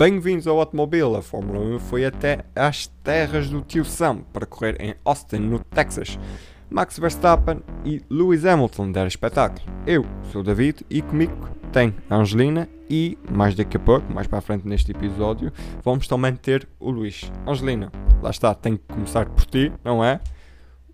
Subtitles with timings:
[0.00, 1.14] Bem-vindos ao Automobile.
[1.14, 5.62] A Fórmula 1 foi até às terras do tio Sam para correr em Austin, no
[5.62, 6.18] Texas.
[6.70, 9.60] Max Verstappen e Lewis Hamilton deram espetáculo.
[9.86, 10.02] Eu
[10.32, 11.34] sou o David e comigo
[11.70, 15.52] tem a Angelina e mais daqui a pouco, mais para a frente neste episódio,
[15.82, 17.30] vamos também ter o Luís.
[17.46, 17.92] Angelina,
[18.22, 20.18] lá está, tem que começar por ti, não é?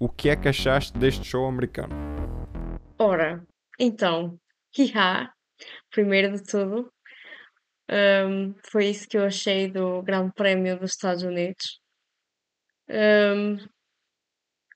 [0.01, 1.95] O que é que achaste deste show americano?
[2.99, 3.41] Ora,
[3.79, 4.37] então,
[4.77, 5.31] hiha,
[5.93, 6.89] primeiro de tudo,
[7.91, 11.81] um, foi isso que eu achei do Grande Prémio dos Estados Unidos.
[12.89, 13.59] Um,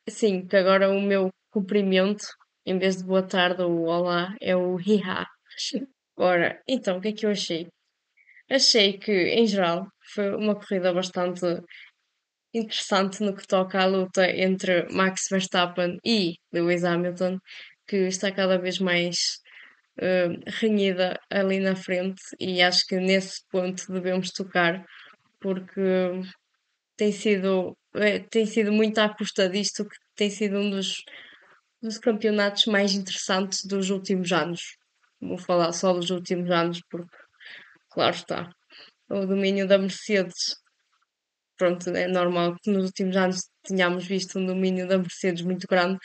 [0.09, 2.25] sim, que agora o meu cumprimento,
[2.67, 5.27] em vez de boa tarde ou olá, é o hiha.
[6.17, 7.69] Ora, então, o que é que eu achei?
[8.51, 11.41] Achei que, em geral, foi uma corrida bastante
[12.53, 17.39] interessante no que toca à luta entre Max Verstappen e Lewis Hamilton,
[17.87, 19.17] que está cada vez mais
[19.99, 24.85] uh, renhida ali na frente, e acho que nesse ponto devemos tocar,
[25.41, 25.81] porque
[26.97, 30.97] tem sido, é, tem sido muito à custa disto, que tem sido um dos,
[31.83, 34.77] dos campeonatos mais interessantes dos últimos anos.
[35.21, 37.17] Vou falar só dos últimos anos, porque,
[37.91, 38.51] claro está,
[39.09, 40.61] o domínio da Mercedes
[41.61, 45.99] pronto, é normal que nos últimos anos tínhamos visto um domínio da Mercedes muito grande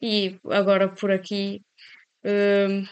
[0.00, 1.60] e agora por aqui
[2.24, 2.84] hum,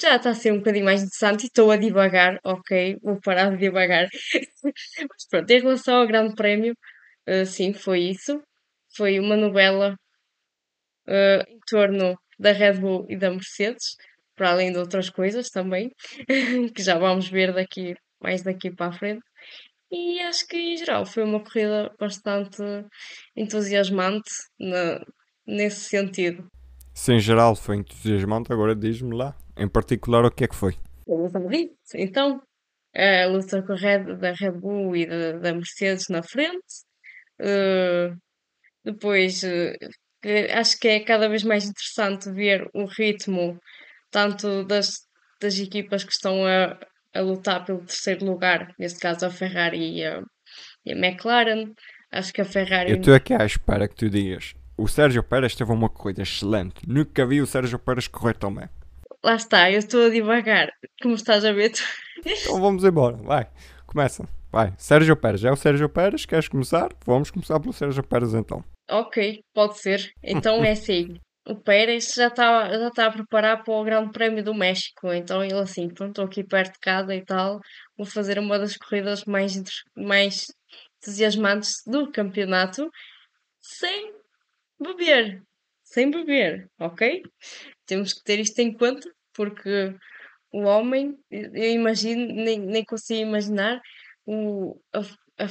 [0.00, 3.50] já está a ser um bocadinho mais interessante e estou a divagar, ok, vou parar
[3.50, 4.08] de divagar.
[4.64, 6.74] Mas pronto, em relação ao Grande Prémio,
[7.28, 8.42] uh, sim, foi isso.
[8.96, 9.96] Foi uma novela
[11.08, 13.96] uh, em torno da Red Bull e da Mercedes,
[14.36, 15.90] para além de outras coisas também,
[16.74, 19.22] que já vamos ver daqui mais daqui para a frente.
[19.90, 22.62] E acho que em geral foi uma corrida bastante
[23.36, 25.00] entusiasmante na,
[25.46, 26.48] nesse sentido.
[26.94, 30.76] Se em geral foi entusiasmante, agora diz-me lá, em particular, o que é que foi?
[31.96, 32.40] Então,
[32.94, 36.84] a luta com a Red, da Red Bull e da, da Mercedes na frente.
[37.40, 38.16] Uh,
[38.84, 39.76] depois, uh,
[40.56, 43.58] acho que é cada vez mais interessante ver o ritmo
[44.12, 44.92] tanto das,
[45.40, 46.78] das equipas que estão a,
[47.12, 50.22] a lutar pelo terceiro lugar, neste caso a Ferrari e a,
[50.86, 51.72] e a McLaren.
[52.12, 52.92] Acho que a Ferrari.
[52.92, 54.54] Eu estou aqui à espera que tu digas.
[54.76, 56.74] O Sérgio Pérez teve uma corrida excelente.
[56.86, 58.68] Nunca vi o Sérgio Pérez correr tão bem.
[59.22, 60.70] Lá está, eu estou a devagar.
[61.00, 61.70] Como estás a ver?
[61.70, 61.82] Tu...
[62.26, 63.46] Então vamos embora, vai.
[63.86, 64.72] Começa, vai.
[64.76, 66.26] Sérgio Pérez, é o Sérgio Pérez?
[66.26, 66.90] Queres começar?
[67.06, 68.64] Vamos começar pelo Sérgio Pérez então.
[68.90, 70.12] Ok, pode ser.
[70.22, 74.42] Então é assim o Pérez já está já tá a preparar para o Grande Prémio
[74.42, 75.12] do México.
[75.12, 77.60] Então ele assim, pronto, estou aqui perto de casa e tal,
[77.96, 79.54] vou fazer uma das corridas mais,
[79.96, 80.46] mais
[80.98, 82.88] entusiasmantes do campeonato
[83.60, 84.12] sem
[84.84, 85.42] beber.
[85.82, 87.22] Sem beber, ok?
[87.86, 89.94] Temos que ter isto em conta, porque
[90.52, 93.80] o homem, eu imagino, nem, nem consigo imaginar
[94.24, 95.00] o, a,
[95.44, 95.46] a,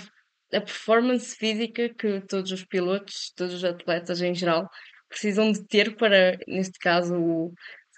[0.57, 4.69] a performance física que todos os pilotos, todos os atletas em geral,
[5.09, 7.53] precisam de ter para, neste caso, o,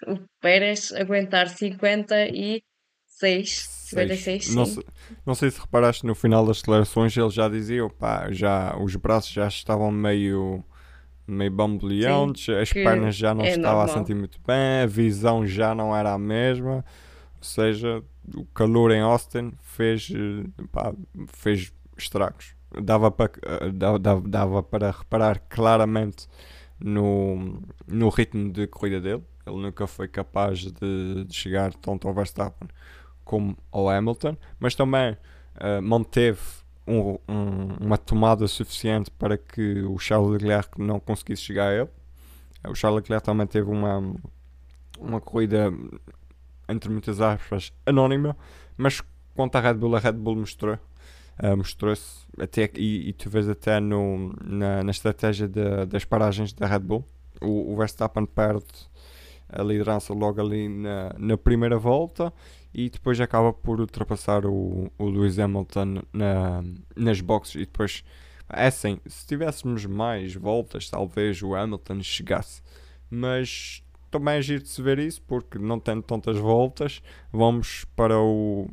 [0.06, 2.62] o Pérez aguentar 56,
[3.86, 4.84] 56 não, sei,
[5.24, 9.32] não sei se reparaste no final das declarações, ele já dizia, pá, já, os braços
[9.32, 10.64] já estavam meio
[11.26, 15.74] meio bamboleantes, as pernas já não é estavam a sentir muito bem, a visão já
[15.74, 16.84] não era a mesma,
[17.36, 18.02] ou seja,
[18.34, 20.08] o calor em Austin fez,
[20.72, 20.92] pá,
[21.28, 22.54] fez estragos.
[22.82, 23.30] Dava para,
[23.72, 26.28] dava, dava para reparar claramente
[26.78, 29.22] no, no ritmo de corrida dele.
[29.46, 32.68] Ele nunca foi capaz de, de chegar tanto ao Verstappen
[33.24, 36.40] como ao Hamilton, mas também uh, manteve
[36.86, 41.90] um, um, uma tomada suficiente para que o Charles Leclerc não conseguisse chegar a ele.
[42.68, 44.14] O Charles Leclerc também teve uma,
[44.98, 45.72] uma corrida,
[46.68, 48.36] entre muitas aspas, anónima,
[48.76, 49.02] mas
[49.34, 50.78] quanto à Red Bull, a Red Bull mostrou
[51.42, 56.52] uh, mostrou-se até e, e, tu vês até no, na, na estratégia de, das paragens
[56.52, 57.04] da Red Bull
[57.40, 58.64] o, o, Verstappen perde
[59.48, 62.32] a liderança logo ali na, na primeira volta
[62.76, 66.62] e depois acaba por ultrapassar o, o Lewis Hamilton na,
[66.94, 68.04] nas boxes e depois
[68.52, 72.60] é assim, se tivéssemos mais voltas talvez o Hamilton chegasse
[73.10, 77.02] mas também é giro de se ver isso porque não tendo tantas voltas
[77.32, 78.68] vamos para o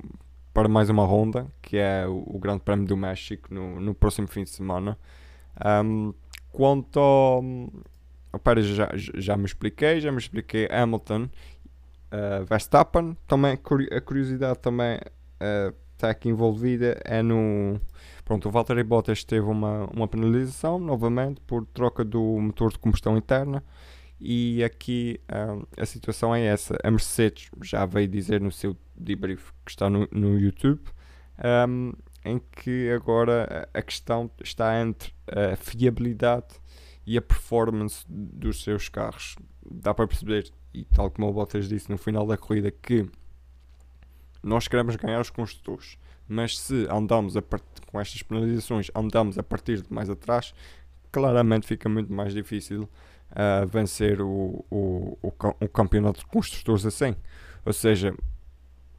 [0.54, 4.28] para mais uma ronda, que é o, o Grande Prémio do México no, no próximo
[4.28, 4.98] fim de semana.
[5.84, 6.14] Um,
[6.52, 7.44] quanto ao,
[8.44, 11.28] Pérez, já, já me expliquei, já me expliquei Hamilton,
[12.14, 13.54] uh, Verstappen, também
[13.92, 17.80] a curiosidade também uh, está aqui envolvida é no.
[18.24, 23.18] Pronto, o Valtteri Bottas teve uma, uma penalização novamente por troca do motor de combustão
[23.18, 23.64] interna
[24.20, 26.78] e aqui um, a situação é essa.
[26.84, 30.82] A Mercedes já veio dizer no seu debrief que está no, no YouTube.
[31.68, 31.92] Um,
[32.26, 36.56] em que agora a questão está entre a fiabilidade
[37.06, 39.36] e a performance dos seus carros.
[39.70, 43.10] Dá para perceber, e tal como o Bottas disse no final da corrida, que
[44.42, 47.34] nós queremos ganhar os construtores, mas se andamos
[47.88, 50.54] com estas penalizações, andamos a partir de mais atrás,
[51.12, 52.90] claramente fica muito mais difícil
[53.32, 57.16] uh, vencer o, o, o, o, campeonato de construtores assim.
[57.66, 58.14] Ou seja,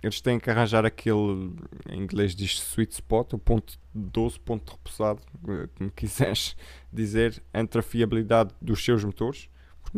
[0.03, 1.53] eles têm que arranjar aquele,
[1.89, 6.57] em inglês diz sweet spot, o ponto 12, ponto repousado, eh, como quiseres
[6.93, 9.49] dizer, entre a fiabilidade dos seus motores,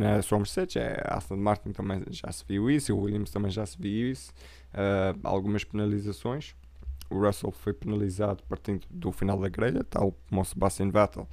[0.04, 3.50] é a Mercedes, é a Aston Martin também já se viu isso, o Williams também
[3.50, 4.32] já se viu isso,
[4.72, 6.54] uh, algumas penalizações.
[7.08, 11.28] O Russell foi penalizado partindo do final da grelha, tal como o Sebastian Vettel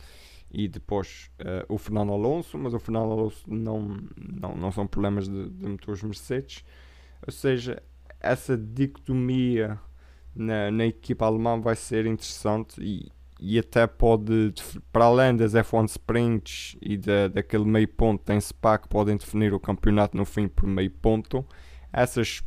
[0.54, 5.28] e depois uh, o Fernando Alonso, mas o Fernando Alonso não, não, não são problemas
[5.28, 6.64] de, de motores Mercedes,
[7.26, 7.82] ou seja,
[8.20, 9.80] essa dicotomia
[10.36, 13.12] na, na equipa alemã vai ser interessante e,
[13.46, 14.54] e até pode,
[14.90, 19.54] para além das F1 Sprints e da, daquele meio ponto em Spa que podem definir
[19.54, 21.46] o campeonato no fim por meio ponto,
[21.92, 22.42] essas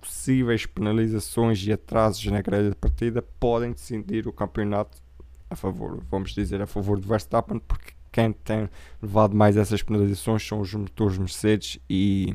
[0.00, 4.96] possíveis penalizações e atrasos na grelha de partida podem decidir o campeonato
[5.50, 8.70] a favor, vamos dizer, a favor de Verstappen, porque quem tem
[9.02, 12.34] levado mais essas penalizações são os motores Mercedes e,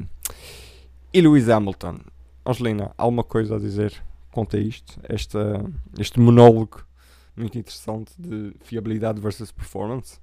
[1.12, 1.98] e Lewis Hamilton.
[2.46, 3.92] Angelina, alguma coisa a dizer
[4.32, 5.00] quanto a isto?
[5.10, 5.66] Esta,
[5.98, 6.86] este monólogo
[7.36, 10.20] muito interessante de fiabilidade versus performance?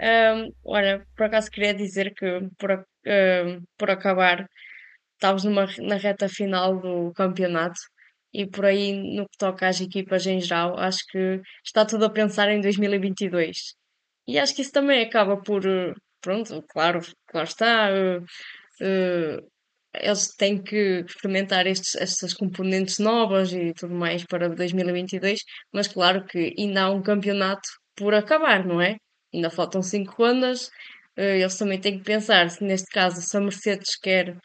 [0.00, 2.26] Um, olha, por acaso queria dizer que
[2.56, 4.48] por, um, por acabar
[5.14, 7.80] estávamos numa, na reta final do campeonato
[8.32, 12.10] e por aí no que toca às equipas em geral, acho que está tudo a
[12.10, 13.74] pensar em 2022.
[14.26, 18.22] E acho que isso também acaba por, eh, pronto, claro, claro está, uh,
[18.84, 19.50] uh,
[20.00, 25.40] eles têm que experimentar estes, estas componentes novas e tudo mais para 2022,
[25.72, 28.96] mas claro que ainda há um campeonato por acabar, não é?
[29.34, 30.68] Ainda faltam cinco anos,
[31.18, 34.36] uh, eles também têm que pensar se neste caso se a Mercedes quer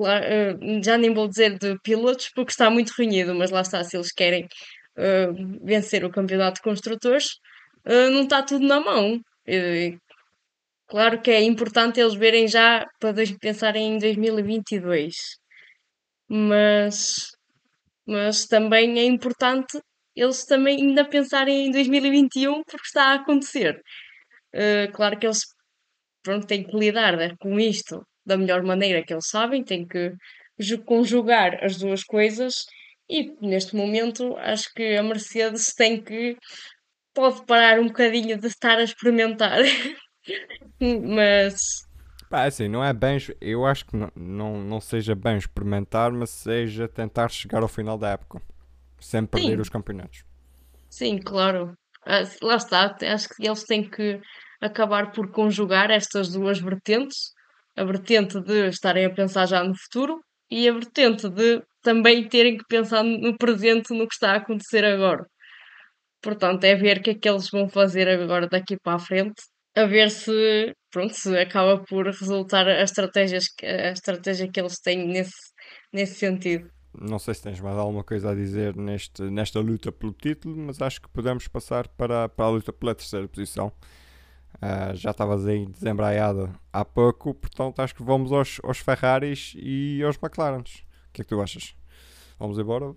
[0.00, 3.96] uh, já nem vou dizer de pilotos porque está muito renhido, mas lá está, se
[3.96, 7.26] eles querem uh, vencer o campeonato de construtores,
[7.86, 9.20] uh, não está tudo na mão.
[10.88, 15.14] Claro que é importante eles verem já para pensarem em 2022,
[16.28, 17.28] mas,
[18.06, 19.78] mas também é importante
[20.16, 23.80] eles também ainda pensarem em 2021 porque está a acontecer.
[24.92, 25.40] claro que eles
[26.22, 30.12] pronto, têm que lidar né, com isto da melhor maneira que eles sabem, têm que
[30.84, 32.64] conjugar as duas coisas
[33.08, 36.36] e neste momento acho que a Mercedes tem que
[37.14, 39.58] pode parar um bocadinho de estar a experimentar
[40.80, 41.56] mas
[42.28, 43.18] Pá, é assim, não é bem.
[43.40, 47.96] Eu acho que não, não, não seja bem experimentar, mas seja tentar chegar ao final
[47.96, 48.42] da época
[49.00, 49.60] sem perder Sim.
[49.60, 50.24] os campeonatos.
[50.90, 51.72] Sim, claro.
[52.06, 54.20] Ah, lá está, acho que eles têm que
[54.60, 57.32] acabar por conjugar estas duas vertentes
[57.76, 62.56] a vertente de estarem a pensar já no futuro e a vertente de também terem
[62.56, 65.24] que pensar no presente, no que está a acontecer agora.
[66.20, 69.40] Portanto, é ver o que é que eles vão fazer agora daqui para a frente,
[69.78, 75.06] a ver se, pronto, se acaba por resultar a, estratégias, a estratégia que eles têm
[75.06, 75.52] nesse,
[75.92, 76.68] nesse sentido.
[77.00, 80.82] Não sei se tens mais alguma coisa a dizer neste, nesta luta pelo título, mas
[80.82, 83.72] acho que podemos passar para, para a luta pela terceira posição.
[84.56, 90.02] Uh, já estavas aí desembraiado há pouco, portanto acho que vamos aos, aos Ferraris e
[90.02, 90.82] aos McLarens.
[91.08, 91.76] O que é que tu achas?
[92.38, 92.94] Vamos embora?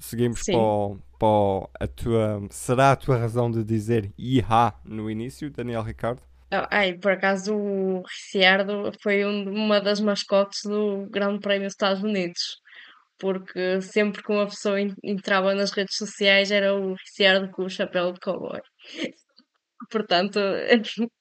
[0.00, 2.40] Seguimos para, o, para a tua.
[2.50, 6.22] Será a tua razão de dizer IHA no início, Daniel Ricardo?
[6.50, 11.74] Ah, ai, por acaso o Ricciardo foi um, uma das mascotes do Grande Prémio dos
[11.74, 12.60] Estados Unidos.
[13.18, 18.12] Porque sempre que uma pessoa entrava nas redes sociais era o Ricciardo com o chapéu
[18.12, 18.60] de cowboy.
[19.90, 20.38] Portanto,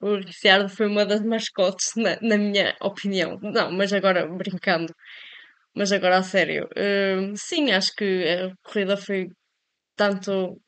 [0.00, 3.38] o Ricciardo foi uma das mascotes, na, na, minha opinião.
[3.42, 4.94] Não, mas agora brincando.
[5.74, 6.68] Mas agora a sério.
[6.76, 9.28] Uh, sim, acho que a corrida foi
[9.96, 10.60] tanto,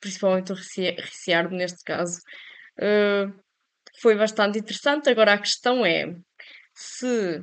[0.00, 2.18] principalmente o Ricciardo neste caso,
[2.80, 3.32] uh,
[4.00, 5.10] foi bastante interessante.
[5.10, 6.06] Agora a questão é
[6.74, 7.42] se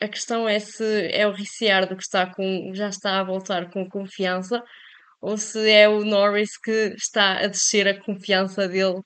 [0.00, 3.88] a questão é se é o Ricciardo que está com, já está a voltar com
[3.88, 4.62] confiança
[5.20, 9.00] ou se é o Norris que está a descer a confiança dele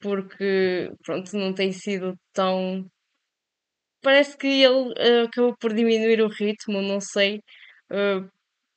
[0.00, 2.86] porque pronto, não tem sido tão.
[4.08, 7.42] Parece que ele uh, acabou por diminuir o ritmo, não sei.
[7.90, 8.26] Uh,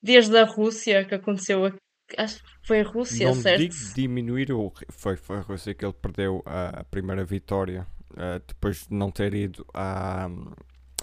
[0.04, 1.66] desde a Rússia que aconteceu.
[1.66, 1.72] A...
[2.18, 3.60] Acho que foi a Rússia, não certo?
[3.60, 4.74] Digo diminuir o.
[4.90, 9.34] Foi, foi a Rússia que ele perdeu a, primeira vitória uh, depois de não ter
[9.34, 10.28] ido à,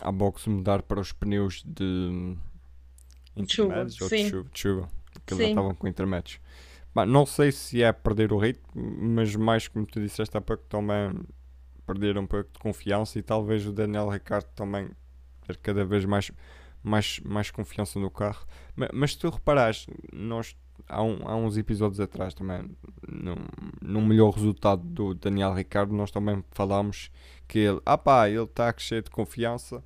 [0.03, 2.37] à boxe mudar para os pneus de.
[3.49, 4.25] Chuva, sim.
[4.25, 4.91] de chuva, de chuva
[5.25, 6.39] que eles já estavam com intermédios.
[6.93, 10.65] Mas não sei se é perder o ritmo, mas mais como tu disseste há pouco,
[10.69, 11.19] também
[11.89, 14.91] perder um pouco de confiança e talvez o Daniel Ricciardo também
[15.47, 16.31] ter cada vez mais,
[16.83, 18.47] mais, mais confiança no carro.
[18.77, 20.55] Mas, mas se tu reparares, nós
[20.87, 22.71] há, um, há uns episódios atrás também,
[23.83, 27.11] no melhor resultado do Daniel Ricciardo, nós também falámos
[27.47, 29.83] que ele, ah pá, ele está cheio de confiança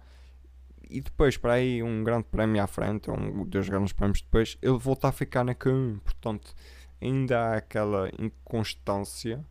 [0.90, 4.76] e depois, para aí, um grande prémio à frente, um dos grandes prémios depois, ele
[4.76, 6.00] volta a ficar na Q1.
[6.00, 6.54] Portanto,
[7.00, 9.42] ainda há aquela inconstância,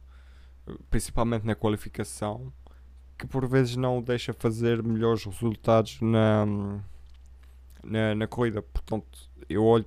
[0.90, 2.51] principalmente na qualificação,
[3.18, 6.46] que por vezes não o deixa fazer melhores resultados na,
[7.84, 8.62] na, na corrida.
[8.62, 9.86] Portanto, eu olho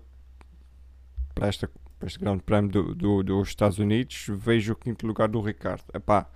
[1.35, 5.29] para, esta, para este grande prémio do, do, dos Estados Unidos, vejo o quinto lugar
[5.29, 5.85] do Ricardo.
[5.93, 6.29] Epá,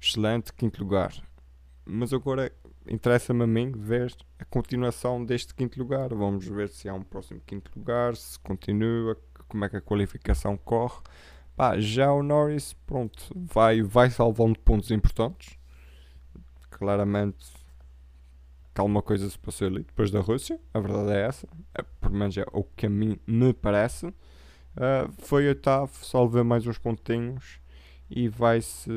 [0.00, 1.12] excelente quinto lugar.
[1.84, 2.52] Mas agora
[2.86, 6.14] interessa-me a mim ver a continuação deste quinto lugar.
[6.14, 9.16] Vamos ver se há um próximo quinto lugar, se continua,
[9.48, 11.00] como é que a qualificação corre.
[11.58, 15.58] Pá, já o Norris, pronto, vai, vai salvando pontos importantes.
[16.70, 17.44] Claramente,
[18.72, 21.48] calma coisa se passou ali depois da Rússia, a verdade é essa.
[21.74, 24.06] É, pelo menos é o que a mim me parece.
[24.06, 27.58] Uh, foi oitavo, salve mais uns pontinhos
[28.08, 28.88] e vai-se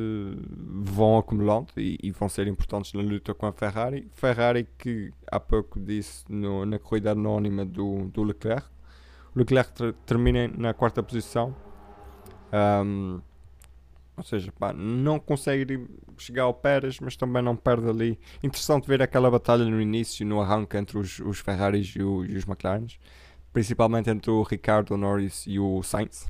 [0.83, 4.07] vão acumulando e, e, vão ser importantes na luta com a Ferrari.
[4.11, 8.67] Ferrari que há pouco disse no, na corrida anónima do, do Leclerc.
[9.35, 11.55] O Leclerc ter, termina na quarta posição.
[12.53, 13.22] Um,
[14.17, 18.20] ou seja, pá, não consegue chegar ao Pérez, mas também não perde ali.
[18.43, 22.36] Interessante ver aquela batalha no início, no arranque entre os, os Ferraris e, o, e
[22.38, 23.00] os McLarens,
[23.51, 26.29] principalmente entre o Ricardo Norris e o Sainz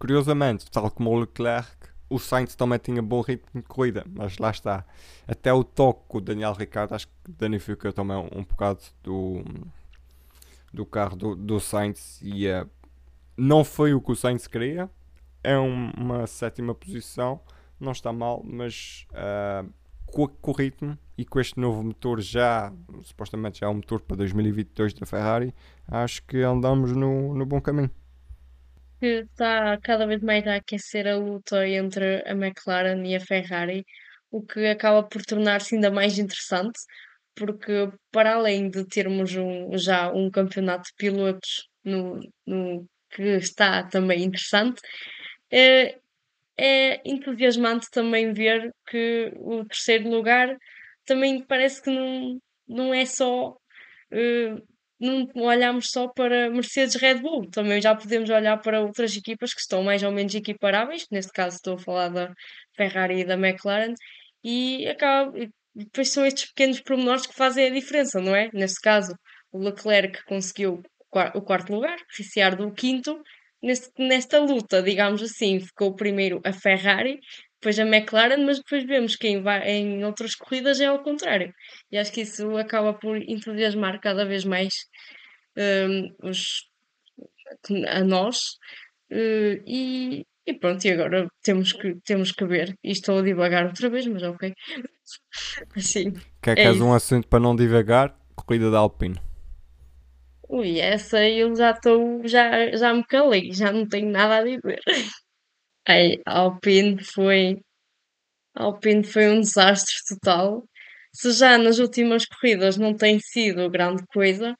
[0.00, 1.76] Curiosamente, tal como o Leclerc,
[2.08, 4.82] o Sainz também tinha bom ritmo de corrida, mas lá está.
[5.28, 9.44] Até o toque com o Daniel Ricciardo acho que danificou também um, um bocado do,
[10.72, 12.66] do carro do, do Sainz e uh,
[13.40, 14.90] não foi o que o Sainz queria.
[15.42, 17.40] É um, uma sétima posição,
[17.78, 19.72] não está mal, mas uh,
[20.06, 24.02] com, com, o ritmo e com este novo motor já, supostamente já é um motor
[24.02, 25.54] para 2022 da Ferrari,
[25.88, 27.90] acho que andamos no, no bom caminho
[29.02, 33.84] está cada vez mais a aquecer a luta entre a McLaren e a Ferrari,
[34.30, 36.78] o que acaba por tornar-se ainda mais interessante,
[37.34, 43.84] porque para além de termos um, já um campeonato de pilotos no, no que está
[43.84, 44.80] também interessante,
[45.50, 45.98] é,
[46.56, 50.56] é entusiasmante também ver que o terceiro lugar
[51.04, 52.38] também parece que não,
[52.68, 58.58] não é só uh, não olhamos só para Mercedes Red Bull, também já podemos olhar
[58.58, 62.34] para outras equipas que estão mais ou menos equiparáveis, neste caso estou a falar da
[62.76, 63.94] Ferrari e da McLaren,
[64.44, 65.32] e acaba,
[65.74, 68.50] depois são estes pequenos pormenores que fazem a diferença, não é?
[68.52, 69.14] Neste caso,
[69.50, 70.82] o Leclerc conseguiu
[71.34, 73.20] o quarto lugar, oficiar do quinto,
[73.62, 77.20] neste, nesta luta, digamos assim, ficou primeiro a Ferrari,
[77.60, 81.52] depois a McLaren, mas depois vemos que em, em outras corridas é ao contrário.
[81.92, 84.72] E acho que isso acaba por entusiasmar cada vez mais
[85.56, 86.66] um, os,
[87.88, 88.38] a nós.
[89.12, 92.74] Uh, e, e, pronto, e agora temos que, temos que ver.
[92.82, 94.54] E estou a divagar outra vez, mas ok.
[95.76, 98.18] assim, Quer que é um assunto para não divagar?
[98.34, 99.20] Corrida da Alpine.
[100.52, 104.80] Ui, essa eu já estou, já, já me calei, já não tenho nada a dizer.
[105.88, 107.60] Ai, Alpine foi.
[108.56, 110.64] Alpine foi um desastre total.
[111.14, 114.56] Se já nas últimas corridas não tem sido grande coisa,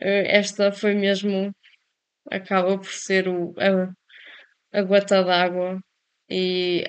[0.00, 1.52] eh, esta foi mesmo.
[2.30, 3.92] Acaba por ser o, a,
[4.78, 5.80] a gota d'água.
[6.30, 6.84] E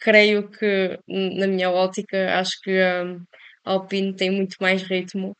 [0.00, 3.16] creio que, na minha ótica, acho que a
[3.64, 5.36] Alpine tem muito mais ritmo.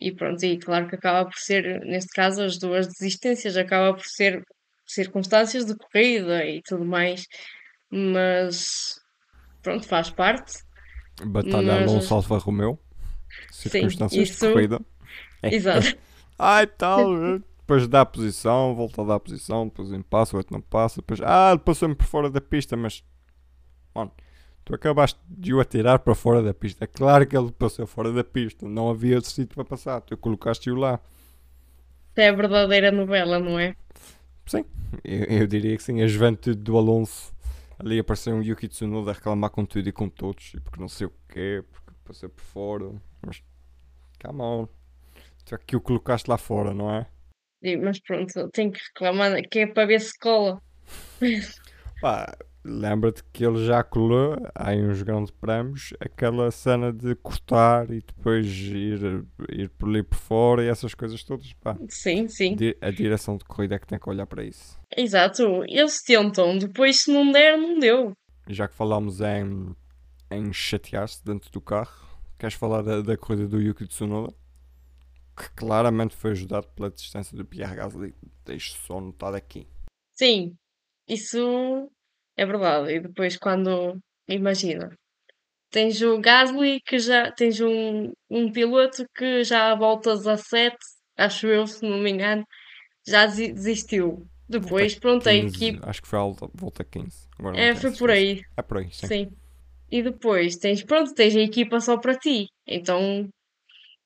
[0.00, 4.06] E pronto, e claro que acaba por ser, neste caso, as duas desistências, acaba por
[4.06, 4.42] ser
[4.86, 7.26] circunstâncias de corrida e tudo mais,
[7.90, 8.98] mas
[9.62, 10.52] pronto, faz parte.
[11.24, 11.90] Batalha mas...
[11.90, 12.78] Alonso Alfa Romeo,
[13.50, 14.46] circunstâncias Sim, isso...
[14.46, 14.80] de corrida.
[15.42, 15.96] Exato.
[16.38, 20.54] Ai tal, depois dá a posição, volta a dar a posição, depois passa, o outro
[20.54, 23.04] não passa, depois, ah, passou-me por fora da pista, mas,
[23.94, 24.10] mano,
[24.70, 26.84] tu acabaste de o atirar para fora da pista.
[26.84, 30.16] É claro que ele passou fora da pista, não havia outro sítio para passar, tu
[30.16, 31.00] colocaste-o lá.
[32.16, 33.74] É a verdadeira novela, não é?
[34.46, 34.64] Sim,
[35.02, 36.02] eu, eu, diria que sim.
[36.02, 37.32] A juventude do Alonso
[37.78, 40.88] ali apareceu um Yuki Tsunoda a reclamar com tudo e com todos, e porque não
[40.88, 42.92] sei o quê, porque passou por fora.
[43.26, 43.42] Mas,
[44.22, 44.68] come on,
[45.44, 47.06] tu é que o colocaste lá fora, não é?
[47.64, 50.62] Sim, mas pronto, tenho que reclamar que é para ver se cola.
[52.00, 54.36] Pá, lembra-te que ele já colou
[54.70, 60.16] em uns grandes prémios aquela cena de cortar e depois ir, ir por ali por
[60.16, 61.52] fora e essas coisas todas.
[61.54, 61.76] Pá.
[61.88, 62.56] Sim, sim.
[62.80, 64.78] A direção de corrida é que tem que olhar para isso.
[64.96, 68.12] Exato, eles tentam, depois se não der, não deu.
[68.48, 69.74] Já que falámos em,
[70.30, 74.34] em chatear-se dentro do carro, queres falar da, da corrida do Yuki Tsunoda?
[75.36, 78.14] Que claramente foi ajudado pela distância do Pierre Gasly.
[78.44, 79.66] Deixe só notado aqui.
[80.14, 80.54] Sim,
[81.08, 81.88] isso
[82.40, 82.92] é verdade.
[82.94, 84.96] E depois quando, imagina,
[85.70, 90.74] tens o Gasly que já tens um, um piloto que já a volta 17,
[91.18, 92.42] acho eu, se não me engano,
[93.06, 94.26] já desistiu.
[94.48, 95.80] Depois, volta pronto, 15, a equipe.
[95.82, 96.22] Acho que foi a
[96.54, 97.28] volta 15.
[97.38, 98.40] Agora é, foi por aí.
[98.56, 99.06] É por aí, sim.
[99.06, 99.28] sim.
[99.90, 102.46] E depois tens, pronto, tens a equipa só para ti.
[102.66, 103.28] Então,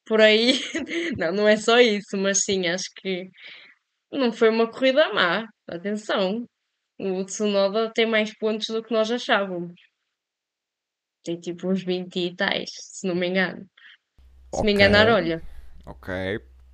[0.05, 0.53] por aí,
[1.17, 3.31] não, não é só isso, mas sim, acho que
[4.11, 5.47] não foi uma corrida má.
[5.69, 6.45] Atenção.
[6.99, 9.75] O Tsunoda tem mais pontos do que nós achávamos.
[11.25, 13.67] Tem tipo uns 20 e tais, se não me engano.
[14.55, 14.65] Se okay.
[14.65, 15.43] me enganar, olha.
[15.87, 16.15] Ok,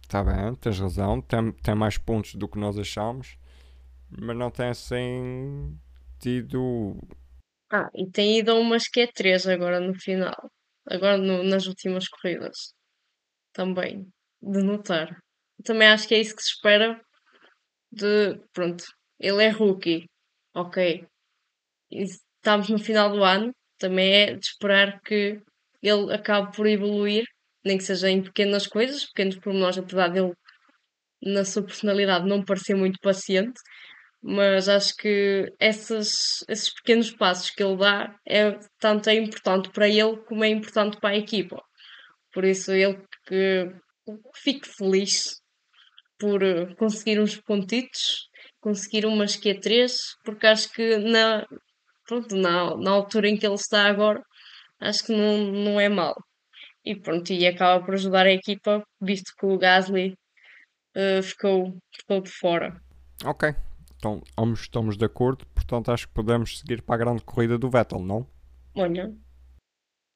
[0.02, 1.22] está bem, tens razão.
[1.22, 3.38] Tem, tem mais pontos do que nós achávamos,
[4.10, 5.78] mas não tem assim
[6.18, 6.96] tido.
[7.72, 10.50] Ah, e tem ido a umas Q3 agora no final.
[10.86, 12.74] Agora no, nas últimas corridas.
[13.52, 14.06] Também.
[14.42, 15.16] De notar.
[15.64, 17.00] Também acho que é isso que se espera
[17.92, 18.40] de.
[18.52, 18.84] Pronto,
[19.18, 20.09] ele é rookie,
[20.54, 21.06] ok.
[21.90, 25.40] Estamos no final do ano, também é de esperar que
[25.82, 27.24] ele acabe por evoluir,
[27.64, 30.32] nem que seja em pequenas coisas, pequenos pormenores, apesar dele,
[31.22, 33.60] na sua personalidade, não parecer muito paciente,
[34.22, 39.88] mas acho que essas, esses pequenos passos que ele dá é tanto é importante para
[39.88, 41.62] ele como é importante para a equipa.
[42.32, 43.66] Por isso ele que,
[44.04, 45.40] que fique feliz
[46.18, 46.40] por
[46.76, 48.29] conseguir uns pontitos
[48.60, 49.90] conseguir umas Q3,
[50.24, 51.46] porque acho que na,
[52.06, 54.22] pronto, na, na altura em que ele está agora,
[54.80, 56.14] acho que não, não é mal.
[56.84, 60.14] E pronto, e acaba por ajudar a equipa, visto que o Gasly
[60.96, 62.80] uh, ficou, ficou de fora.
[63.24, 63.54] Ok,
[63.96, 67.70] então ambos estamos de acordo, portanto acho que podemos seguir para a grande corrida do
[67.70, 68.26] Vettel, não?
[68.74, 69.14] Olha,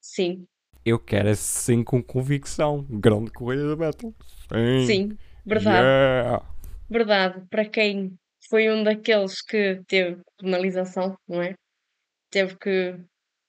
[0.01, 0.47] sim.
[0.85, 2.87] Eu quero assim com convicção.
[2.91, 4.15] Grande corrida do Vettel.
[4.53, 4.87] Sim.
[4.87, 5.87] Sim, verdade.
[5.87, 6.47] Yeah.
[6.91, 7.43] Verdade.
[7.49, 11.55] Para quem foi um daqueles que teve penalização, não é?
[12.31, 12.97] Teve que,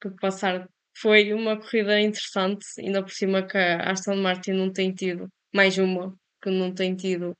[0.02, 0.68] que passar.
[0.98, 5.78] Foi uma corrida interessante, ainda por cima que a Aston Martin não tem tido, mais
[5.78, 7.32] uma, que não tem tido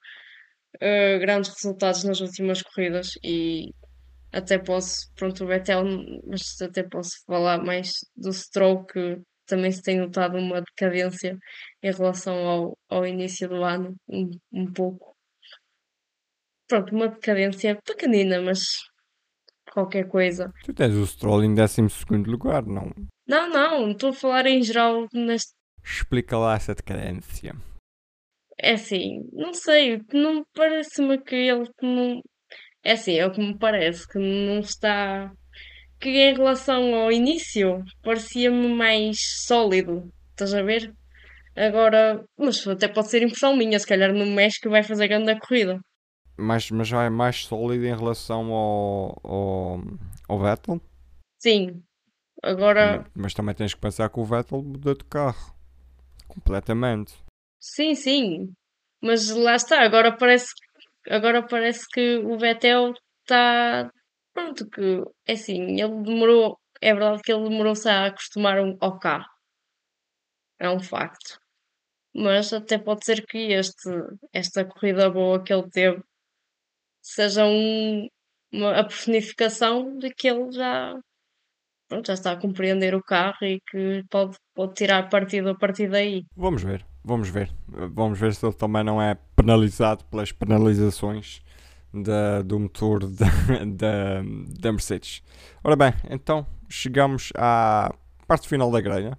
[0.76, 3.70] uh, grandes resultados nas últimas corridas e
[4.34, 5.86] até posso, pronto, o Vettel,
[6.28, 11.38] mas até posso falar mais do Stroll que também se tem notado uma decadência
[11.82, 15.14] em relação ao, ao início do ano, um, um pouco
[16.67, 18.60] pronto, uma decadência pequenina, mas
[19.71, 20.51] qualquer coisa.
[20.63, 21.82] Tu tens o Stroll em 12
[22.25, 22.91] lugar, não?
[23.28, 25.54] Não, não, estou a falar em geral neste.
[25.84, 27.54] Explica lá essa decadência.
[28.58, 32.21] É assim, não sei, não parece-me que ele não.
[32.84, 35.32] É assim, é o que me parece, que não está.
[35.99, 40.93] Que em relação ao início parecia-me mais sólido, estás a ver?
[41.56, 45.80] Agora, mas até pode ser impressão minha, se calhar no México vai fazer grande corrida.
[46.38, 49.80] Mas, mas já é mais sólido em relação ao, ao,
[50.28, 50.82] ao Vettel?
[51.39, 51.84] Sim.
[52.43, 52.98] Agora.
[52.98, 55.56] Mas, mas também tens que pensar que o Vettel mudou de carro.
[56.28, 57.13] Completamente.
[57.60, 58.54] Sim, sim.
[59.02, 59.82] Mas lá está.
[59.82, 60.48] Agora parece,
[61.10, 63.89] agora parece que o Vettel está.
[64.34, 65.80] Pronto, que é assim.
[65.80, 66.58] Ele demorou.
[66.82, 69.30] É verdade que ele demorou-se a acostumar ao carro.
[70.60, 71.39] É um facto.
[72.13, 73.89] Mas até pode ser que este,
[74.34, 76.02] esta corrida boa que ele teve
[77.06, 78.08] seja um,
[78.52, 80.94] uma, a personificação de que ele já,
[81.88, 85.88] pronto, já está a compreender o carro e que pode, pode tirar partido a partir
[85.88, 86.24] daí.
[86.36, 87.52] Vamos ver, vamos ver.
[87.68, 91.41] Vamos ver se ele também não é penalizado pelas penalizações
[91.94, 93.26] da, do motor da,
[93.65, 94.24] da,
[94.60, 95.22] da Mercedes.
[95.63, 97.94] Ora bem, então chegamos à
[98.28, 99.18] parte final da grelha.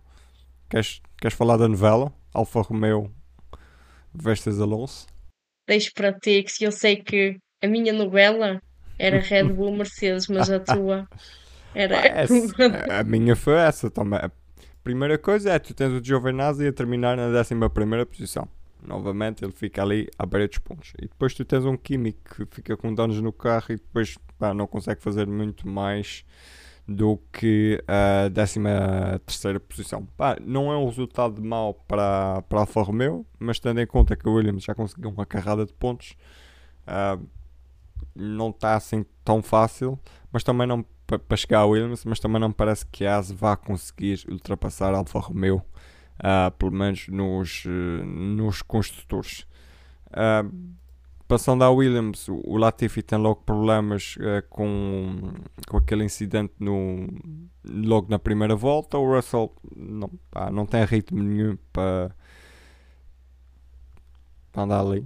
[0.69, 2.13] Queres, queres falar da novela?
[2.35, 3.15] Alfa Romeo
[4.13, 5.07] Vestas Alonso?
[5.69, 8.61] Deixo para ti, que eu sei que a minha novela
[8.99, 11.09] era Red Bull Mercedes, mas a tua
[11.75, 11.97] era.
[13.01, 14.19] a minha foi essa também.
[14.19, 14.31] A
[14.83, 18.49] primeira coisa é tu tens o Giovinazzi a terminar na 11 posição.
[18.83, 20.93] Novamente ele fica ali à beira dos pontos.
[20.99, 24.55] E depois tu tens um químico que fica com danos no carro e depois pá,
[24.55, 26.25] não consegue fazer muito mais
[26.87, 30.07] do que a 13 posição.
[30.17, 34.15] Pá, não é um resultado mau para, para a Alfa Romeo, mas tendo em conta
[34.15, 36.15] que o Williams já conseguiu uma carrada de pontos,
[36.87, 37.27] uh,
[38.17, 39.99] não está assim tão fácil,
[40.33, 43.57] mas também não para chegar ao Williams, mas também não parece que a AS vá
[43.57, 45.63] conseguir ultrapassar a Alfa Romeo,
[46.19, 49.47] uh, pelo menos nos, uh, nos construtores.
[50.09, 50.51] Uh,
[51.29, 54.17] passando à Williams, o Latifi tem logo problemas
[54.49, 55.33] com,
[55.69, 57.09] com aquele incidente no,
[57.65, 58.99] logo na primeira volta.
[58.99, 62.15] O Russell não, pá, não tem ritmo nenhum para
[64.57, 65.05] andar ali.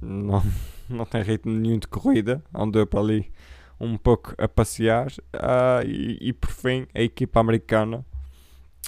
[0.00, 0.42] Não,
[0.90, 2.42] não tem ritmo nenhum de corrida.
[2.52, 3.32] Andou para ali
[3.80, 5.08] um pouco a passear.
[5.34, 8.04] Uh, e, e, por fim, a equipa americana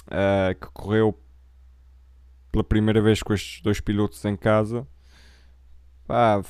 [0.07, 1.17] uh, que correu
[2.51, 4.87] pela primeira vez com estes dois pilotos em casa.
[6.09, 6.41] Ah,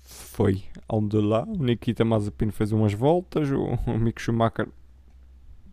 [0.00, 1.44] foi onde lá.
[1.44, 4.68] O Nikita Mazepin fez umas voltas, o, o Mick Schumacher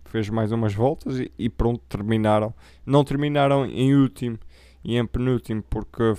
[0.06, 2.54] fez mais umas voltas e, e, pronto, terminaram.
[2.86, 4.39] Não terminaram em último
[4.84, 6.15] e em penúltimo porque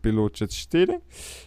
[0.00, 1.00] pilotos a desistirem.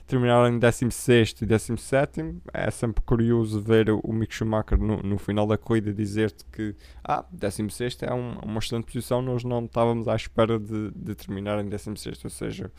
[0.07, 2.35] Terminaram em 16 e 17.
[2.53, 7.25] É sempre curioso ver o, Mick Schumacher no, no, final da corrida dizer-te que ah,
[7.31, 11.69] 16 é um, uma excelente posição, nós não estávamos à espera de, de terminar em
[11.69, 12.71] 16, ou seja,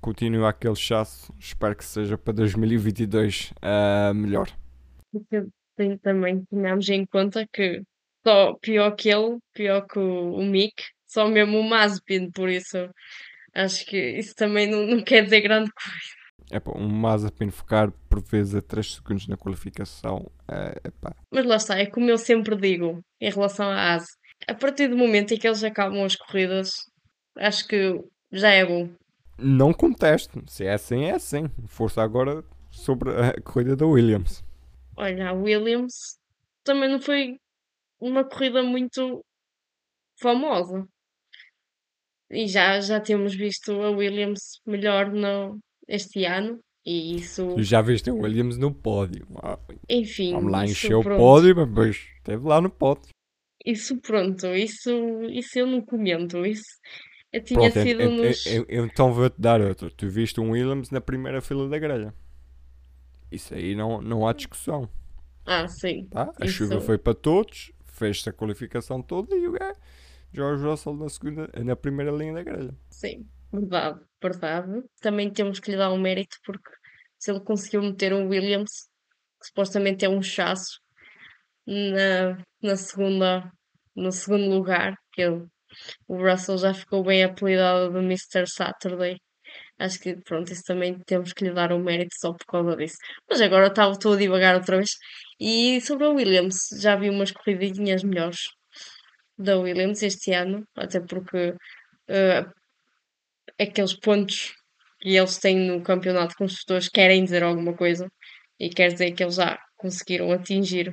[0.00, 1.34] continua aquele chasso.
[1.38, 4.48] Espero que seja para 2022 uh, melhor.
[6.02, 7.82] Também tenhamos em conta que
[8.26, 12.88] só pior que ele, pior que o, o Mick, só mesmo o Mazepin, por isso
[13.54, 16.20] acho que isso também não, não quer dizer grande coisa.
[16.50, 21.14] É pá, um Mazepin ficar por vezes a 3 segundos na qualificação, é, é pá.
[21.30, 24.08] Mas lá está, é como eu sempre digo em relação à ASE.
[24.48, 26.72] A partir do momento em que eles acabam as corridas,
[27.36, 28.90] acho que já é bom.
[29.38, 31.48] Não contesto, se é assim, é assim.
[31.68, 34.42] Força agora sobre a corrida da Williams.
[34.96, 36.18] Olha, a Williams
[36.64, 37.36] também não foi
[38.00, 39.24] uma corrida muito
[40.20, 40.86] famosa.
[42.30, 46.58] E já, já temos visto a Williams melhor no, este ano.
[46.84, 47.56] E isso.
[47.58, 49.26] Já viste a Williams no pódio.
[49.88, 50.32] Enfim.
[50.32, 53.10] Vamos lá encher o pódio, mas depois esteve lá no pódio.
[53.64, 54.90] Isso pronto, isso,
[55.24, 56.46] isso eu não comento.
[56.46, 56.64] Isso
[57.32, 58.46] eu tinha pronto, sido eu, nos.
[58.46, 59.90] Eu, eu, então vou-te dar outro.
[59.90, 62.14] Tu viste um Williams na primeira fila da grelha.
[63.30, 64.88] Isso aí não, não há discussão.
[65.44, 66.06] Ah, sim.
[66.06, 66.32] Tá?
[66.40, 66.54] A isso...
[66.54, 69.78] chuva foi para todos, fez-se a qualificação toda e o gajo,
[70.32, 72.74] George Russell na, segunda, na primeira linha da grelha.
[72.90, 74.82] Sim, verdade, verdade.
[75.00, 76.70] Também temos que lhe dar um mérito porque
[77.18, 78.88] se ele conseguiu meter um Williams,
[79.40, 80.80] que supostamente é um chasso,
[81.66, 83.50] na, na segunda,
[83.94, 85.44] no segundo lugar, que ele,
[86.08, 88.46] o Russell já ficou bem apelidado de Mr.
[88.46, 89.16] Saturday.
[89.78, 92.96] Acho que, pronto, isso também temos que lhe dar um mérito só por causa disso.
[93.28, 94.90] Mas agora estou a divagar outra vez.
[95.40, 98.38] E sobre a Williams, já vi umas corridinhas melhores
[99.40, 102.52] da Williams este ano, até porque uh,
[103.58, 104.54] aqueles pontos
[105.00, 108.08] que eles têm no campeonato de construtores querem dizer alguma coisa
[108.58, 110.88] e quer dizer que eles já conseguiram atingir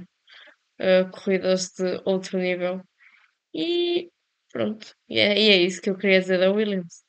[0.80, 2.82] uh, corridas de outro nível.
[3.54, 4.10] E
[4.52, 7.08] pronto, e é, e é isso que eu queria dizer da Williams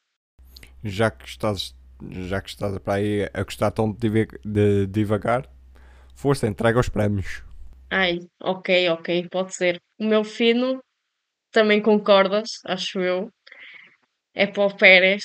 [0.82, 1.74] já que estás,
[2.10, 5.48] já que estás para aí a gostar tão de, de devagar,
[6.14, 7.42] força, entrega os prémios.
[7.90, 9.80] Ai, ok, ok, pode ser.
[9.98, 10.80] O meu fino,
[11.58, 13.32] também concordas, acho eu,
[14.32, 15.24] é para o Pérez,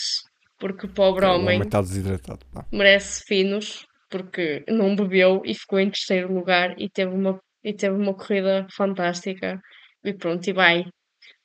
[0.58, 2.66] porque o pobre é, homem, está desidratado, pá.
[2.72, 7.96] merece finos, porque não bebeu e ficou em terceiro lugar e teve uma, e teve
[7.96, 9.62] uma corrida fantástica.
[10.04, 10.86] E pronto, e vai.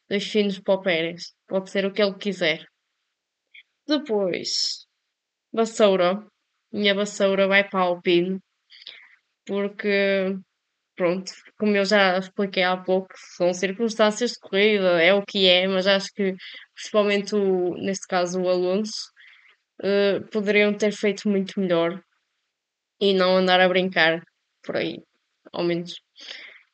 [0.08, 1.34] Dois finos para o Pérez.
[1.46, 2.64] Pode ser o que ele quiser.
[3.86, 4.86] Depois,
[5.52, 6.26] vassoura.
[6.72, 8.38] Minha vassoura vai para a Alpine,
[9.46, 10.34] porque,
[10.98, 15.66] pronto, como eu já expliquei há pouco, são circunstâncias de corrida, é o que é,
[15.68, 16.34] mas acho que,
[16.74, 19.10] principalmente, o, neste caso, o Alonso,
[19.82, 22.02] uh, poderiam ter feito muito melhor
[23.00, 24.20] e não andar a brincar
[24.62, 24.98] por aí,
[25.52, 25.94] ao menos.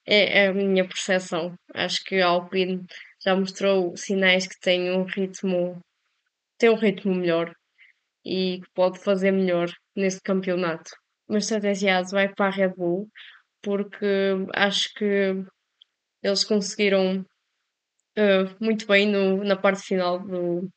[0.06, 1.54] É, é a minha percepção.
[1.74, 2.84] Acho que a Alpine
[3.24, 5.80] já mostrou sinais que tem um ritmo
[6.58, 7.52] tem um ritmo melhor
[8.24, 10.90] e que pode fazer melhor nesse campeonato.
[11.28, 13.08] Mas estratégia vai para a Red Bull
[13.64, 14.06] porque
[14.54, 15.44] acho que
[16.22, 17.24] eles conseguiram
[18.18, 20.68] uh, muito bem no, na parte final do,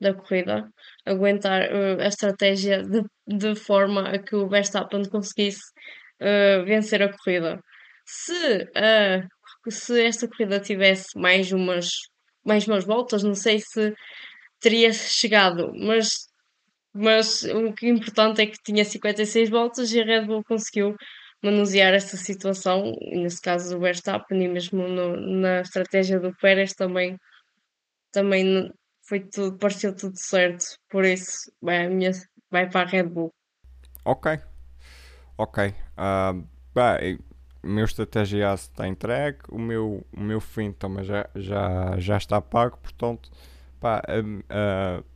[0.00, 0.68] da corrida
[1.04, 5.62] aguentar uh, a estratégia de, de forma a que o Verstappen conseguisse
[6.20, 7.60] uh, vencer a corrida.
[8.06, 8.70] Se,
[9.68, 11.88] se esta corrida tivesse mais umas
[12.46, 13.92] mais umas voltas, não sei se
[14.60, 16.28] teria chegado, mas,
[16.94, 20.94] mas o que é importante é que tinha 56 voltas e a Red Bull conseguiu
[21.42, 27.16] manusear essa situação, nesse caso o Verstappen e mesmo no, na estratégia do Pérez também,
[28.12, 28.72] também
[29.08, 32.10] foi tudo, pareceu tudo certo, por isso vai, minha,
[32.50, 33.32] vai para a Red Bull.
[34.04, 34.38] Ok,
[35.38, 35.68] ok.
[35.68, 36.98] Uh, bah,
[37.62, 42.40] o meu estratégia está entregue, o meu, o meu fim também já, já, já está
[42.40, 43.30] pago, portanto,
[43.80, 44.02] pá,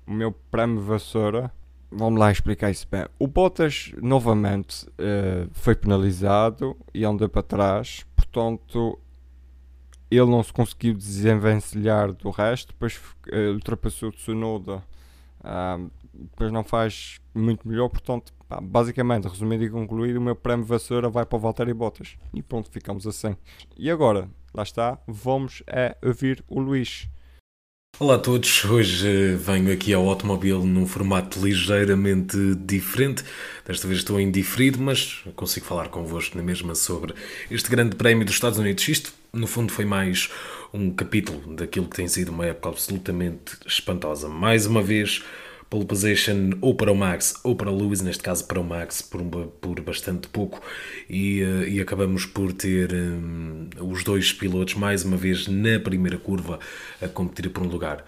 [0.06, 1.52] o meu prémio vassoura,
[1.90, 3.07] vamos lá explicar isso bem.
[3.18, 8.98] O Bottas, novamente, uh, foi penalizado e andou para trás, portanto,
[10.11, 12.96] ele não se conseguiu desenvencilhar do resto, depois
[13.33, 14.83] uh, ultrapassou Tsunoda,
[15.40, 20.66] uh, depois não faz muito melhor, portanto, pá, basicamente, resumido e concluído, o meu prémio
[20.66, 22.16] vassoura vai para o Valtteri Bottas.
[22.35, 23.37] E pronto, ficamos assim.
[23.76, 27.09] E agora, lá está, vamos a ouvir o Luís.
[27.98, 33.22] Olá a todos, hoje venho aqui ao automóvel num formato ligeiramente diferente.
[33.66, 37.14] Desta vez estou indiferido, mas consigo falar convosco na mesma sobre
[37.50, 38.88] este grande prémio dos Estados Unidos.
[38.88, 40.31] Isto, no fundo, foi mais
[40.72, 44.29] um capítulo daquilo que tem sido uma época absolutamente espantosa.
[44.29, 45.22] Mais uma vez,
[45.70, 49.00] pole position ou para o Max ou para o Lewis, neste caso para o Max,
[49.00, 49.22] por,
[49.61, 50.61] por bastante pouco,
[51.09, 56.18] e, uh, e acabamos por ter um, os dois pilotos mais uma vez na primeira
[56.18, 56.59] curva
[57.00, 58.04] a competir por um lugar.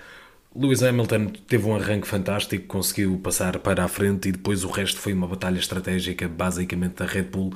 [0.54, 4.98] Lewis Hamilton teve um arranque fantástico, conseguiu passar para a frente e depois o resto
[4.98, 7.54] foi uma batalha estratégica basicamente da Red Bull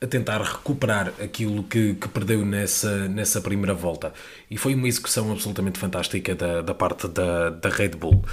[0.00, 4.12] a tentar recuperar aquilo que, que, perdeu nessa, nessa primeira volta.
[4.50, 8.24] E foi uma execução absolutamente fantástica da, da parte da, da Red Bull.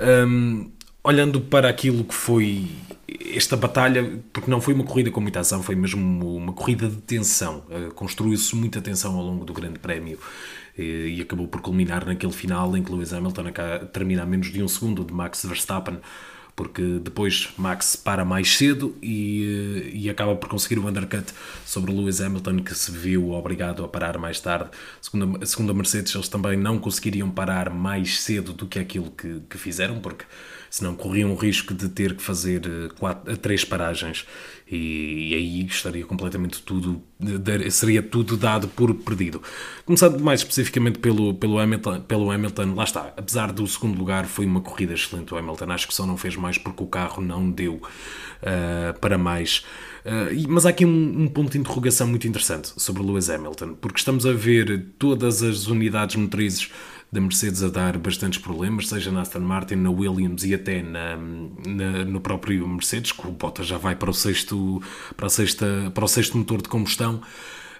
[0.00, 0.70] Um,
[1.02, 2.68] olhando para aquilo que foi
[3.34, 6.96] esta batalha, porque não foi uma corrida com muita ação, foi mesmo uma corrida de
[6.98, 7.64] tensão.
[7.68, 10.18] Uh, Construiu-se muita tensão ao longo do Grande Prémio
[10.76, 13.46] e, e acabou por culminar naquele final em que Lewis Hamilton
[13.92, 15.98] termina a menos de um segundo de Max Verstappen
[16.58, 21.32] porque depois Max para mais cedo e, eh, e acaba por conseguir o undercut
[21.64, 24.70] sobre Lewis Hamilton, que se viu obrigado a parar mais tarde.
[25.00, 29.40] Segundo segundo a Mercedes, eles também não conseguiriam parar mais cedo do que aquilo que,
[29.48, 30.24] que fizeram, porque
[30.70, 34.26] senão corriam o risco de ter que fazer eh, quatro, três paragens
[34.70, 37.02] e, e, aí estaria completamente tudo,
[37.70, 39.42] seria tudo dado por perdido.
[39.86, 44.44] Começando mais especificamente pelo, pelo, Hamilton, pelo Hamilton, lá está, apesar do segundo lugar, foi
[44.44, 47.50] uma corrida excelente o Hamilton, acho que só não fez mais porque o carro não
[47.50, 49.64] deu uh, para mais.
[50.04, 53.98] Uh, mas há aqui um, um, ponto de interrogação muito interessante sobre Lewis Hamilton, porque
[53.98, 56.70] estamos a ver todas as unidades motrizes
[57.10, 61.16] da Mercedes a dar bastantes problemas, seja na Aston Martin, na Williams e até na,
[61.16, 64.82] na, no próprio Mercedes, que o Bottas já vai para o sexto,
[65.16, 67.22] para a sexta, para o sexto motor de combustão.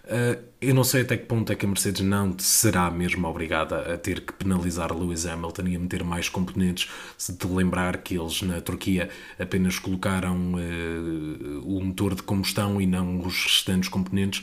[0.04, 3.92] Uh, eu não sei até que ponto é que a Mercedes não será mesmo obrigada
[3.92, 6.90] a ter que penalizar Lewis Hamilton e a meter mais componentes.
[7.18, 12.86] Se te lembrar que eles na Turquia apenas colocaram uh, o motor de combustão e
[12.86, 14.42] não os restantes componentes,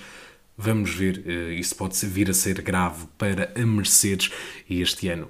[0.57, 4.31] Vamos ver, uh, isso pode vir a ser grave para a Mercedes
[4.69, 5.27] e este ano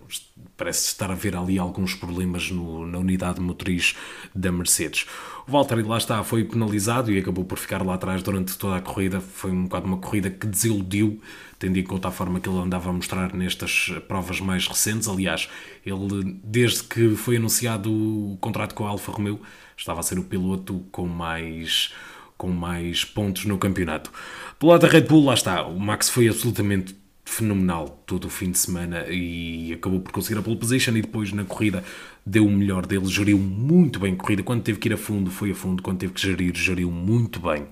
[0.55, 3.95] parece estar a haver ali alguns problemas no, na unidade motriz
[4.33, 5.07] da Mercedes.
[5.47, 8.81] O Valtteri lá está, foi penalizado e acabou por ficar lá atrás durante toda a
[8.81, 9.19] corrida.
[9.19, 11.19] Foi um bocado uma corrida que desiludiu,
[11.59, 15.07] tendo em conta a forma que ele andava a mostrar nestas provas mais recentes.
[15.07, 15.49] Aliás,
[15.85, 19.39] ele, desde que foi anunciado o contrato com a Alfa Romeo,
[19.75, 21.93] estava a ser o piloto com mais
[22.37, 24.11] com mais pontos no campeonato.
[24.59, 26.95] Do lado da Red Bull, lá está, o Max foi absolutamente
[27.25, 31.33] fenomenal todo o fim de semana e acabou por conseguir a pole position e depois
[31.33, 31.83] na corrida
[32.25, 35.29] deu o melhor dele, geriu muito bem a corrida, quando teve que ir a fundo
[35.29, 37.67] foi a fundo, quando teve que gerir, geriu muito bem.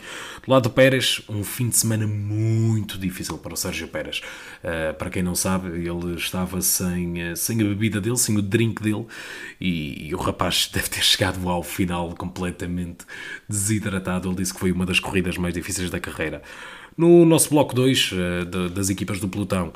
[0.46, 4.22] Do lado do Pérez, um fim de semana muito difícil para o Sérgio Pérez.
[4.64, 8.42] Uh, para quem não sabe, ele estava sem, uh, sem a bebida dele, sem o
[8.44, 9.08] drink dele
[9.60, 13.06] e, e, o rapaz deve ter chegado ao final completamente
[13.50, 14.30] desidratado.
[14.30, 16.44] Ele disse que foi uma das corridas mais difíceis da carreira.
[16.98, 19.74] No nosso bloco 2 uh, eh, das equipas do pelotão,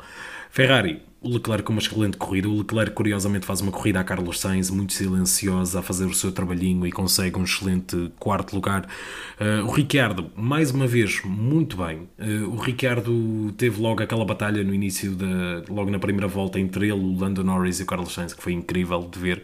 [0.50, 2.48] Ferrari, o Leclerc com uma excelente corrida.
[2.48, 6.30] O Leclerc, curiosamente, faz uma corrida a Carlos Sainz, muito silenciosa, a fazer o seu
[6.30, 8.86] trabalhinho e consegue um excelente quarto lugar.
[9.40, 12.08] Uh, o Ricciardo, mais uma vez, muito bem.
[12.18, 16.88] Uh, o Ricciardo teve logo aquela batalha no início, da, logo na primeira volta, entre
[16.88, 19.42] ele, o Lando Norris e o Carlos Sainz, que foi incrível de ver.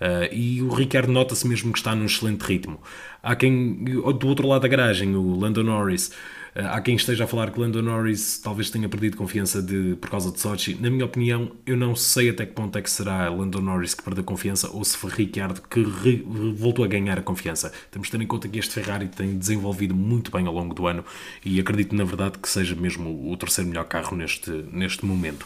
[0.00, 2.78] Uh, e o Ricciardo nota-se mesmo que está num excelente ritmo.
[3.26, 6.12] Há quem, do outro lado da garagem, o Lando Norris
[6.54, 10.08] eh, há quem esteja a falar que Lando Norris talvez tenha perdido confiança de, por
[10.08, 10.74] causa de Sochi.
[10.80, 14.02] Na minha opinião, eu não sei até que ponto é que será Lando Norris que
[14.04, 17.72] perdeu confiança ou se foi Ricciardo que re, voltou a ganhar a confiança.
[17.90, 20.86] Temos de ter em conta que este Ferrari tem desenvolvido muito bem ao longo do
[20.86, 21.04] ano
[21.44, 25.44] e acredito na verdade que seja mesmo o terceiro melhor carro neste, neste momento.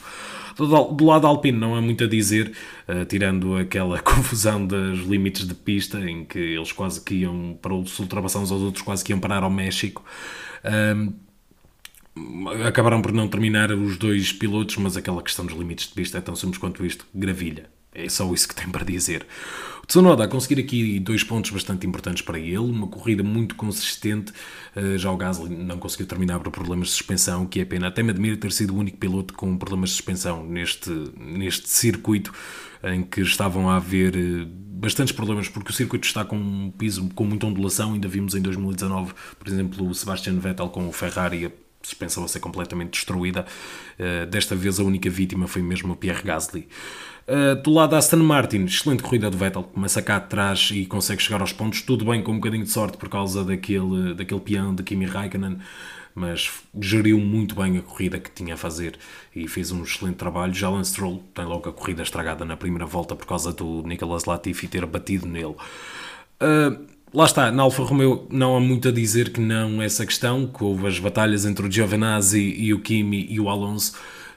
[0.57, 2.53] Do lado Alpine não há muito a dizer,
[2.87, 7.70] uh, tirando aquela confusão dos limites de pista em que eles quase que iam para
[7.73, 10.05] os ultrapassar uns aos outros, quase que iam parar ao México.
[10.65, 11.13] Um,
[12.67, 16.21] acabaram por não terminar os dois pilotos, mas aquela questão dos limites de pista é
[16.21, 17.07] tão simples quanto isto.
[17.15, 17.71] Gravilha.
[17.93, 19.27] É só isso que tem para dizer.
[19.91, 24.33] Tsunoda a conseguir aqui dois pontos bastante importantes para ele, uma corrida muito consistente.
[24.77, 27.89] Eh, já o Gasly não conseguiu terminar por problemas de suspensão, que é pena.
[27.89, 32.33] Até me admira ter sido o único piloto com problemas de suspensão neste, neste circuito
[32.85, 37.09] em que estavam a haver eh, bastantes problemas, porque o circuito está com um piso
[37.13, 37.95] com muita ondulação.
[37.95, 41.51] Ainda vimos em 2019, por exemplo, o Sebastian Vettel com o Ferrari a
[41.83, 43.45] suspensão a ser completamente destruída.
[43.99, 46.69] Uh, desta vez a única vítima foi mesmo o Pierre Gasly.
[47.31, 51.23] Uh, do lado da Aston Martin, excelente corrida do Vettel, começa cá atrás e consegue
[51.23, 54.75] chegar aos pontos, tudo bem com um bocadinho de sorte por causa daquele, daquele peão
[54.75, 55.59] de Kimi Raikkonen,
[56.13, 58.99] mas geriu muito bem a corrida que tinha a fazer
[59.33, 60.53] e fez um excelente trabalho.
[60.53, 64.25] Já Lance Stroll tem logo a corrida estragada na primeira volta por causa do Nicolas
[64.25, 65.55] Latifi ter batido nele.
[66.43, 70.49] Uh, lá está, na Alfa Romeo não há muito a dizer que não essa questão,
[70.49, 73.95] que houve as batalhas entre o Giovinazzi e o Kimi e o Alonso,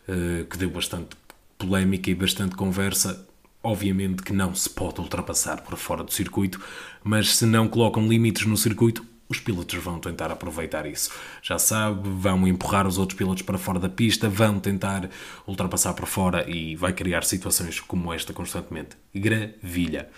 [0.08, 1.23] uh, que deu bastante
[1.63, 3.26] polémica e bastante conversa.
[3.63, 6.60] Obviamente que não se pode ultrapassar por fora do circuito,
[7.02, 11.10] mas se não colocam limites no circuito, os pilotos vão tentar aproveitar isso.
[11.41, 15.10] Já sabe, vão empurrar os outros pilotos para fora da pista, vão tentar
[15.47, 18.97] ultrapassar para fora e vai criar situações como esta constantemente.
[19.15, 20.10] Gravilha.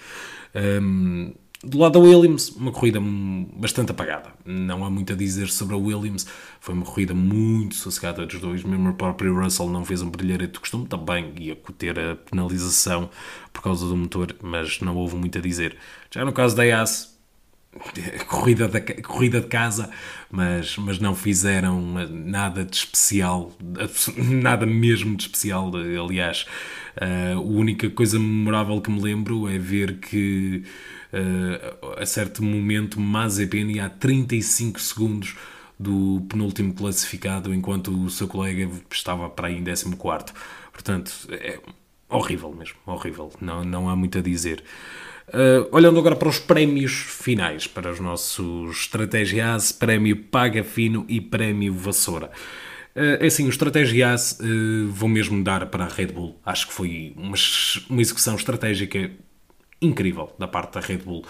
[0.81, 1.33] Um,
[1.65, 4.29] do lado da Williams, uma corrida bastante apagada.
[4.45, 6.27] Não há muito a dizer sobre a Williams.
[6.59, 8.63] Foi uma corrida muito sossegada dos dois.
[8.63, 10.85] Mesmo o próprio Russell não fez um brilharete de costume.
[10.85, 13.09] Também ia ter a penalização
[13.51, 15.75] por causa do motor, mas não houve muito a dizer.
[16.11, 17.15] Já no caso da Haas,
[18.27, 19.89] corrida, da, corrida de casa,
[20.31, 23.51] mas, mas não fizeram nada de especial,
[24.17, 25.71] nada mesmo de especial.
[25.75, 26.45] Aliás,
[26.95, 30.63] a única coisa memorável que me lembro é ver que
[31.15, 35.35] uh, a certo momento Mazepin ia a 35 segundos
[35.79, 40.33] do penúltimo classificado, enquanto o seu colega estava para aí em 14.
[40.71, 41.59] Portanto, é
[42.09, 43.31] horrível mesmo, horrível.
[43.41, 44.63] Não, não há muito a dizer.
[45.27, 51.03] Uh, olhando agora para os prémios finais, para os nossos Estratégia AS, Prémio Paga Fino
[51.09, 52.29] e Prémio Vassoura.
[52.95, 56.39] Uh, é assim, o Estratégia AS uh, vou mesmo dar para a Red Bull.
[56.45, 57.35] Acho que foi uma,
[57.89, 59.11] uma execução estratégica
[59.85, 61.23] incrível da parte da Red Bull.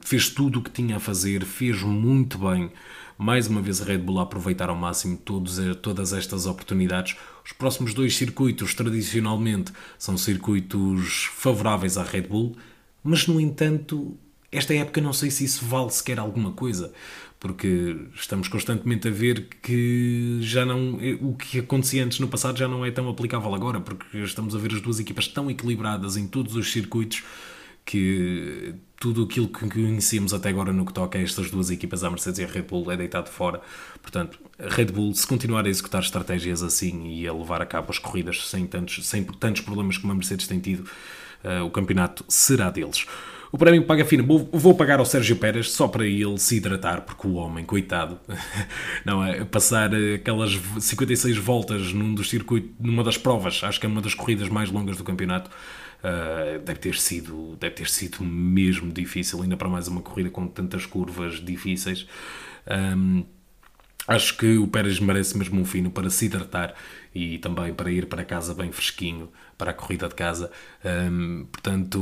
[0.00, 2.70] Fez tudo o que tinha a fazer, fez muito bem.
[3.16, 7.16] Mais uma vez a Red Bull a aproveitar ao máximo todos, todas estas oportunidades.
[7.44, 12.56] Os próximos dois circuitos, tradicionalmente, são circuitos favoráveis à Red Bull,
[13.04, 14.16] mas no entanto,
[14.50, 16.92] esta época não sei se isso vale sequer alguma coisa,
[17.44, 22.66] porque estamos constantemente a ver que já não o que acontecia antes no passado já
[22.66, 26.26] não é tão aplicável agora, porque estamos a ver as duas equipas tão equilibradas em
[26.26, 27.22] todos os circuitos
[27.84, 32.08] que tudo aquilo que conhecíamos até agora no que toca a estas duas equipas, a
[32.08, 33.60] Mercedes e a Red Bull, é deitado fora.
[34.00, 37.90] Portanto, a Red Bull, se continuar a executar estratégias assim e a levar a cabo
[37.90, 40.88] as corridas sem tantos, sem tantos problemas como a Mercedes tem tido,
[41.44, 43.06] uh, o campeonato será deles.
[43.54, 44.26] O prémio paga fino.
[44.26, 48.18] Vou, vou pagar ao Sérgio Pérez só para ele se hidratar, porque o homem, coitado,
[49.06, 49.44] não é?
[49.44, 54.12] Passar aquelas 56 voltas num dos circuitos, numa das provas, acho que é uma das
[54.12, 55.52] corridas mais longas do campeonato.
[56.02, 60.46] Uh, deve ter sido deve ter sido mesmo difícil ainda para mais uma corrida com
[60.46, 62.06] tantas curvas difíceis
[62.94, 63.24] um,
[64.06, 66.74] acho que o Pérez merece mesmo um fino para se hidratar
[67.14, 70.50] e também para ir para casa bem fresquinho para a corrida de casa.
[70.84, 71.98] Um, portanto,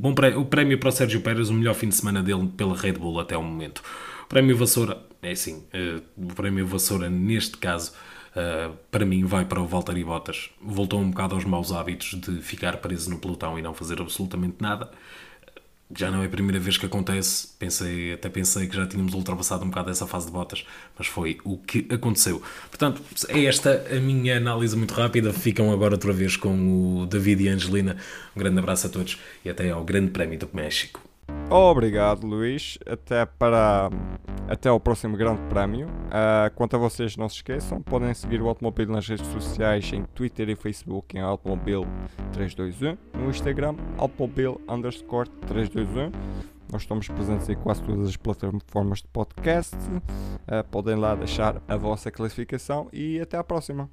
[0.00, 2.76] bom prémio, o prémio para o Sérgio Pérez, o melhor fim de semana dele pela
[2.76, 3.82] Red Bull até o momento.
[4.24, 7.92] O prémio Vassoura, é assim, uh, o prémio Vassoura neste caso.
[8.30, 10.50] Uh, para mim vai para o Valtteri Bottas.
[10.60, 14.56] Voltou um bocado aos maus hábitos de ficar preso no pelotão e não fazer absolutamente
[14.60, 14.90] nada
[15.94, 17.48] já não é a primeira vez que acontece.
[17.58, 20.64] Pensei, até pensei que já tínhamos ultrapassado um bocado essa fase de botas,
[20.98, 22.42] mas foi o que aconteceu.
[22.68, 25.32] Portanto, é esta a minha análise muito rápida.
[25.32, 27.96] Ficam agora outra vez com o David e a Angelina.
[28.34, 31.00] Um grande abraço a todos e até ao Grande Prémio do México.
[31.50, 32.78] Obrigado, Luís.
[32.86, 33.90] Até para
[34.48, 35.88] até ao próximo Grande Prémio.
[35.88, 40.04] Uh, quanto a vocês, não se esqueçam, podem seguir o Automobile nas redes sociais, em
[40.14, 46.12] Twitter e Facebook, em Automobile321, no Instagram, Automobile underscore 321.
[46.72, 49.76] Nós estamos presentes em quase todas as plataformas de podcast.
[49.76, 53.88] Uh, podem lá deixar a vossa classificação e até à próxima.